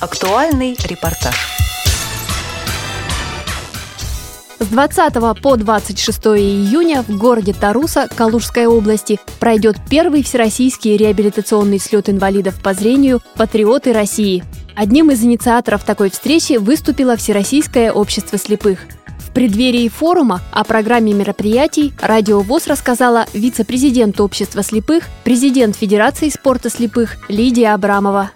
[0.00, 1.34] Актуальный репортаж.
[4.60, 12.08] С 20 по 26 июня в городе Таруса Калужской области пройдет первый всероссийский реабилитационный слет
[12.08, 14.44] инвалидов по зрению «Патриоты России».
[14.76, 18.78] Одним из инициаторов такой встречи выступило Всероссийское общество слепых.
[19.18, 26.70] В преддверии форума о программе мероприятий Радио ВОЗ рассказала вице-президент общества слепых, президент Федерации спорта
[26.70, 28.30] слепых Лидия Абрамова.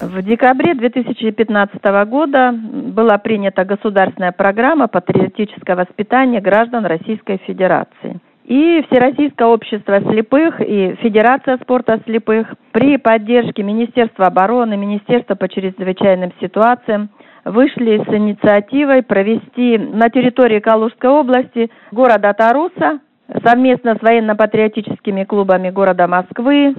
[0.00, 8.20] В декабре 2015 года была принята государственная программа патриотического воспитания граждан Российской Федерации.
[8.44, 16.32] И Всероссийское общество слепых и Федерация спорта слепых при поддержке Министерства обороны, Министерства по чрезвычайным
[16.40, 17.10] ситуациям
[17.44, 23.00] вышли с инициативой провести на территории Калужской области города Таруса
[23.44, 26.74] совместно с военно-патриотическими клубами города Москвы,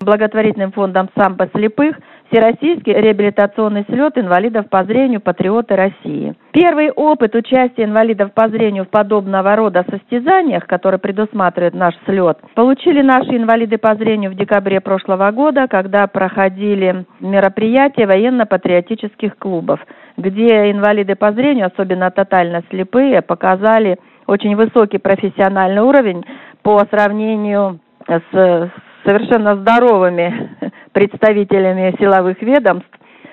[0.00, 1.96] благотворительным фондом «Самбо слепых»
[2.30, 6.34] Всероссийский реабилитационный слет инвалидов по зрению «Патриоты России».
[6.50, 13.00] Первый опыт участия инвалидов по зрению в подобного рода состязаниях, который предусматривает наш слет, получили
[13.00, 19.78] наши инвалиды по зрению в декабре прошлого года, когда проходили мероприятия военно-патриотических клубов,
[20.16, 26.24] где инвалиды по зрению, особенно тотально слепые, показали очень высокий профессиональный уровень
[26.62, 28.70] по сравнению с
[29.06, 30.56] совершенно здоровыми
[30.92, 32.90] представителями силовых ведомств,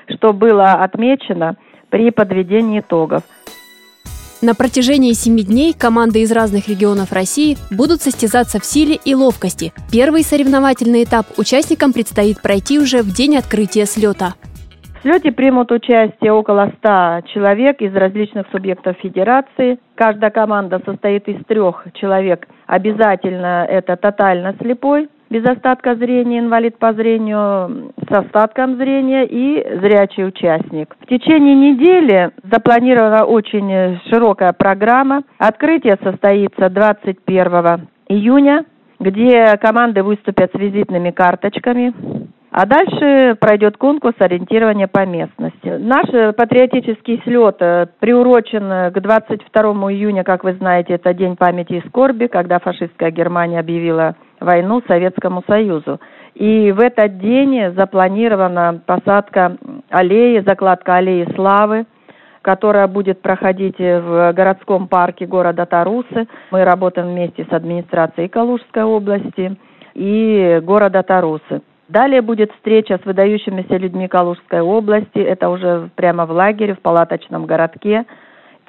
[0.09, 1.57] что было отмечено
[1.89, 3.23] при подведении итогов.
[4.41, 9.71] На протяжении семи дней команды из разных регионов России будут состязаться в силе и ловкости.
[9.89, 14.33] Первый соревновательный этап участникам предстоит пройти уже в день открытия слета.
[14.99, 19.80] В слете примут участие около 100 человек из различных субъектов федерации.
[19.95, 22.45] Каждая команда состоит из трех человек.
[22.67, 30.28] Обязательно это тотально слепой, без остатка зрения, инвалид по зрению с остатком зрения и зрячий
[30.28, 30.95] участник.
[31.00, 35.23] В течение недели запланирована очень широкая программа.
[35.39, 38.66] Открытие состоится 21 июня,
[38.99, 41.95] где команды выступят с визитными карточками.
[42.52, 45.70] А дальше пройдет конкурс ориентирования по местности.
[45.80, 49.61] Наш патриотический слет э, приурочен к 22
[49.92, 55.43] июня, как вы знаете, это День памяти и скорби, когда фашистская Германия объявила войну Советскому
[55.48, 55.99] Союзу.
[56.36, 59.58] И в этот день запланирована посадка
[59.89, 61.86] аллеи, закладка аллеи славы,
[62.42, 66.27] которая будет проходить в городском парке города Тарусы.
[66.52, 69.55] Мы работаем вместе с администрацией Калужской области
[69.93, 71.61] и города Тарусы.
[71.87, 75.20] Далее будет встреча с выдающимися людьми Калужской области.
[75.20, 78.05] Это уже прямо в лагере, в палаточном городке.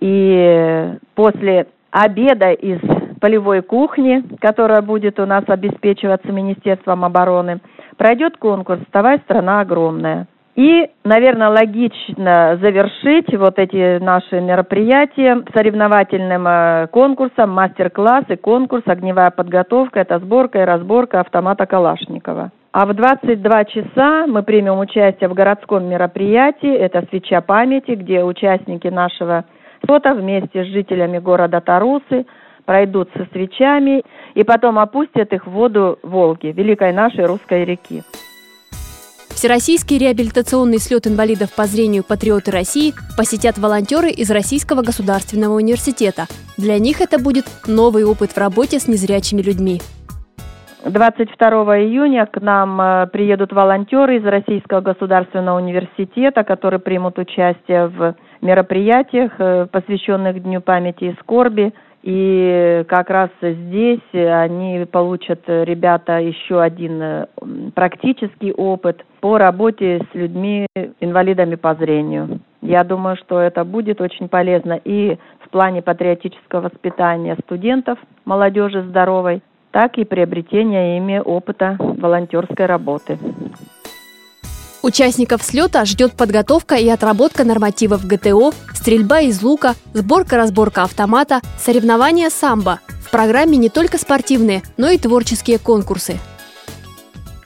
[0.01, 2.81] И после обеда из
[3.25, 7.61] полевой кухни, которая будет у нас обеспечиваться Министерством обороны,
[7.97, 10.27] пройдет конкурс «Вставай, страна огромная».
[10.57, 19.31] И, наверное, логично завершить вот эти наши мероприятия соревновательным э, конкурсом, мастер-класс и конкурс «Огневая
[19.31, 20.01] подготовка».
[20.01, 22.51] Это сборка и разборка автомата Калашникова.
[22.73, 26.77] А в 22 часа мы примем участие в городском мероприятии.
[26.77, 29.47] Это «Свеча памяти», где участники нашего
[29.87, 32.27] фото вместе с жителями города Тарусы
[32.65, 34.03] пройдут со свечами
[34.35, 38.03] и потом опустят их в воду Волги, великой нашей русской реки.
[39.35, 46.27] Всероссийский реабилитационный слет инвалидов по зрению «Патриоты России» посетят волонтеры из Российского государственного университета.
[46.57, 49.81] Для них это будет новый опыт в работе с незрячими людьми.
[50.85, 51.49] 22
[51.81, 59.33] июня к нам э, приедут волонтеры из Российского государственного университета, которые примут участие в мероприятиях,
[59.39, 61.73] э, посвященных Дню памяти и скорби.
[62.05, 67.27] И как раз здесь они получат, ребята, еще один э,
[67.75, 70.67] практический опыт по работе с людьми,
[71.01, 72.41] инвалидами по зрению.
[72.61, 79.41] Я думаю, что это будет очень полезно и в плане патриотического воспитания студентов, молодежи здоровой,
[79.71, 83.19] так и приобретения ими опыта волонтерской работы.
[84.85, 92.81] Участников слета ждет подготовка и отработка нормативов ГТО, стрельба из лука, сборка-разборка автомата, соревнования самбо.
[93.01, 96.21] В программе не только спортивные, но и творческие конкурсы.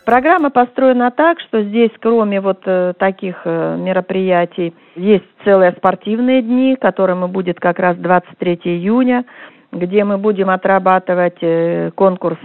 [0.05, 6.75] Программа построена так, что здесь, кроме вот э, таких э, мероприятий, есть целые спортивные дни,
[6.75, 9.25] которыми будет как раз 23 июня,
[9.71, 12.39] где мы будем отрабатывать э, конкурс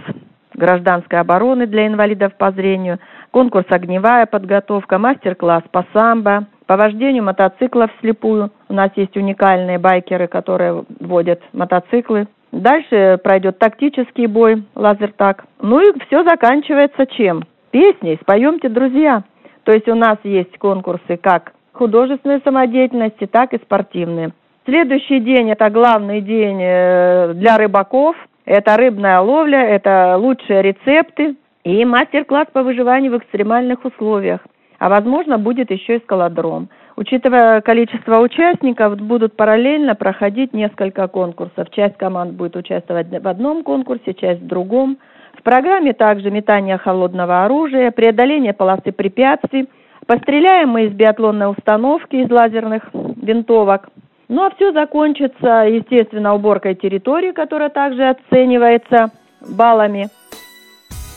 [0.54, 3.00] гражданской обороны для инвалидов по зрению,
[3.34, 8.52] конкурс «Огневая подготовка», мастер-класс по самбо, по вождению мотоциклов вслепую.
[8.68, 12.28] У нас есть уникальные байкеры, которые водят мотоциклы.
[12.52, 15.46] Дальше пройдет тактический бой, лазертак.
[15.60, 17.42] Ну и все заканчивается чем?
[17.72, 19.24] Песней «Споемте, друзья».
[19.64, 24.30] То есть у нас есть конкурсы как художественной самодеятельности, так и спортивные.
[24.64, 28.14] Следующий день– это главный день э, для рыбаков.
[28.44, 31.34] Это рыбная ловля, это лучшие рецепты
[31.64, 34.40] и мастер-класс по выживанию в экстремальных условиях.
[34.78, 36.68] А возможно, будет еще и скалодром.
[36.96, 41.70] Учитывая количество участников, будут параллельно проходить несколько конкурсов.
[41.70, 44.98] Часть команд будет участвовать в одном конкурсе, часть в другом.
[45.38, 49.68] В программе также метание холодного оружия, преодоление полосы препятствий,
[50.06, 53.88] постреляем мы из биатлонной установки, из лазерных винтовок.
[54.28, 59.10] Ну а все закончится, естественно, уборкой территории, которая также оценивается
[59.40, 60.08] баллами.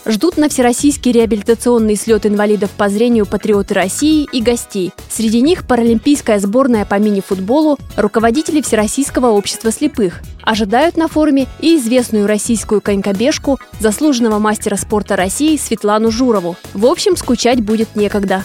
[0.10, 4.92] Ждут на Всероссийский реабилитационный слет инвалидов по зрению патриоты России и гостей.
[5.10, 10.22] Среди них паралимпийская сборная по мини-футболу, руководители Всероссийского общества слепых.
[10.44, 16.56] Ожидают на форуме и известную российскую конькобежку, заслуженного мастера спорта России Светлану Журову.
[16.74, 18.44] В общем, скучать будет некогда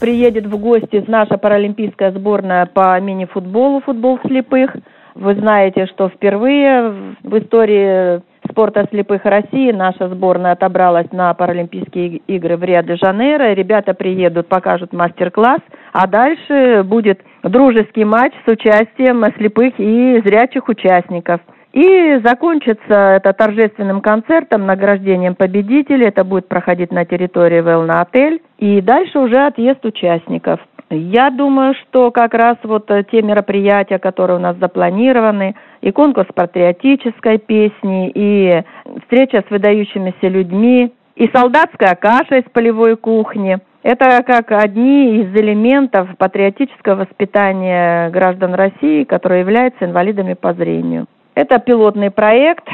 [0.00, 4.76] приедет в гости наша паралимпийская сборная по мини-футболу, футбол слепых.
[5.14, 8.20] Вы знаете, что впервые в истории
[8.54, 13.52] спорта слепых России наша сборная отобралась на Паралимпийские игры в Рио-де-Жанейро.
[13.52, 15.60] Ребята приедут, покажут мастер-класс,
[15.92, 21.40] а дальше будет дружеский матч с участием слепых и зрячих участников.
[21.72, 26.06] И закончится это торжественным концертом, награждением победителей.
[26.06, 28.40] Это будет проходить на территории Велна Отель.
[28.58, 30.60] И дальше уже отъезд участников.
[30.96, 37.38] Я думаю, что как раз вот те мероприятия, которые у нас запланированы, и конкурс патриотической
[37.38, 38.62] песни, и
[39.02, 43.58] встреча с выдающимися людьми, и солдатская каша из полевой кухни.
[43.82, 51.06] Это как одни из элементов патриотического воспитания граждан России, которые являются инвалидами по зрению.
[51.34, 52.64] Это пилотный проект.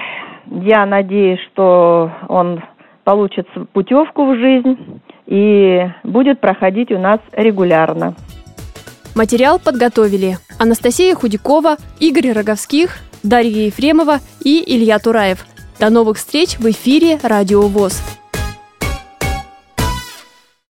[0.46, 2.62] Я надеюсь, что он
[3.04, 8.14] получит путевку в жизнь и будет проходить у нас регулярно.
[9.14, 15.46] Материал подготовили Анастасия Худякова, Игорь Роговских, Дарья Ефремова и Илья Тураев.
[15.78, 18.02] До новых встреч в эфире «Радио ВОЗ».